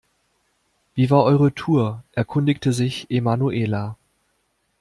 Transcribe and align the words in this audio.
Wie 0.95 1.11
war 1.11 1.23
eure 1.25 1.53
Tour?, 1.53 2.03
erkundigte 2.13 2.73
sich 2.73 3.11
Emanuela. 3.11 3.97